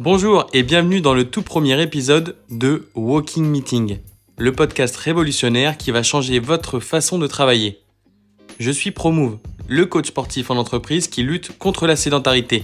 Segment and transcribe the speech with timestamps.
[0.00, 3.98] Bonjour et bienvenue dans le tout premier épisode de Walking Meeting,
[4.36, 7.80] le podcast révolutionnaire qui va changer votre façon de travailler.
[8.60, 12.62] Je suis Promove, le coach sportif en entreprise qui lutte contre la sédentarité.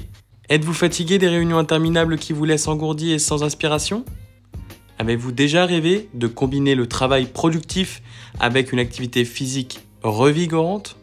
[0.49, 4.05] Êtes-vous fatigué des réunions interminables qui vous laissent engourdi et sans inspiration?
[5.01, 8.01] Avez-vous déjà rêvé de combiner le travail productif
[8.39, 10.97] avec une activité physique revigorante?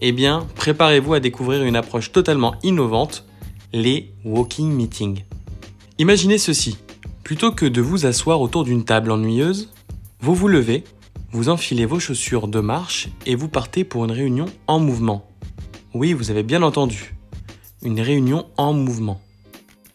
[0.00, 3.24] Eh bien, préparez-vous à découvrir une approche totalement innovante,
[3.72, 5.22] les walking meetings.
[5.98, 6.78] Imaginez ceci.
[7.22, 9.70] Plutôt que de vous asseoir autour d'une table ennuyeuse,
[10.20, 10.84] vous vous levez,
[11.32, 15.28] vous enfilez vos chaussures de marche et vous partez pour une réunion en mouvement.
[15.92, 17.14] Oui, vous avez bien entendu.
[17.82, 19.20] Une réunion en mouvement.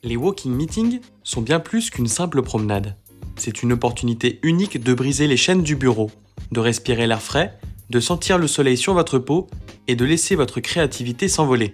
[0.03, 2.95] Les walking meetings sont bien plus qu'une simple promenade.
[3.35, 6.11] C'est une opportunité unique de briser les chaînes du bureau,
[6.51, 7.57] de respirer l'air frais,
[7.89, 9.47] de sentir le soleil sur votre peau
[9.87, 11.73] et de laisser votre créativité s'envoler.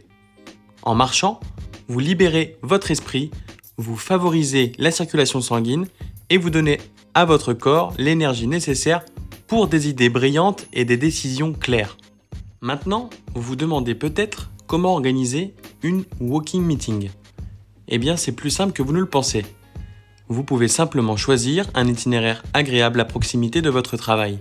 [0.83, 1.41] En marchant,
[1.89, 3.31] vous libérez votre esprit,
[3.77, 5.87] vous favorisez la circulation sanguine
[6.29, 6.79] et vous donnez
[7.13, 9.03] à votre corps l'énergie nécessaire
[9.47, 11.97] pour des idées brillantes et des décisions claires.
[12.61, 17.09] Maintenant, vous vous demandez peut-être comment organiser une walking meeting.
[17.87, 19.43] Eh bien, c'est plus simple que vous ne le pensez
[20.33, 24.39] vous pouvez simplement choisir un itinéraire agréable à proximité de votre travail.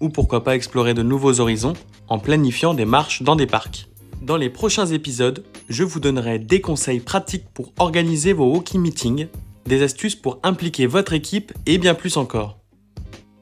[0.00, 1.74] Ou pourquoi pas explorer de nouveaux horizons
[2.08, 3.88] en planifiant des marches dans des parcs.
[4.26, 9.28] Dans les prochains épisodes, je vous donnerai des conseils pratiques pour organiser vos walking meetings,
[9.66, 12.58] des astuces pour impliquer votre équipe et bien plus encore.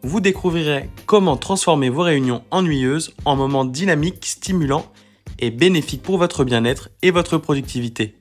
[0.03, 4.85] Vous découvrirez comment transformer vos réunions ennuyeuses en moments dynamiques, stimulants
[5.39, 8.17] et bénéfiques pour votre bien-être et votre productivité.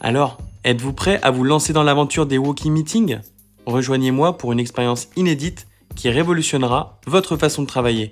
[0.00, 3.20] Alors, Êtes-vous prêt à vous lancer dans l'aventure des walking meetings?
[3.64, 8.10] Rejoignez-moi pour une expérience inédite qui révolutionnera votre façon de travailler.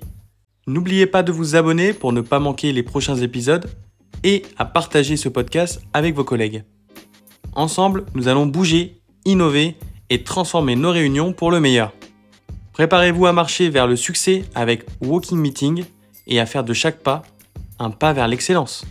[0.65, 3.69] N'oubliez pas de vous abonner pour ne pas manquer les prochains épisodes
[4.23, 6.63] et à partager ce podcast avec vos collègues.
[7.53, 9.75] Ensemble, nous allons bouger, innover
[10.09, 11.93] et transformer nos réunions pour le meilleur.
[12.73, 15.85] Préparez-vous à marcher vers le succès avec Walking Meeting
[16.27, 17.23] et à faire de chaque pas
[17.79, 18.85] un pas vers l'excellence.